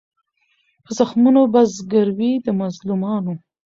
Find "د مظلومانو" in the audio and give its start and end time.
2.45-3.33